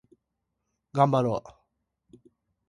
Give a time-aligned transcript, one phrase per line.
[0.93, 1.43] がんばろ
[2.11, 2.17] う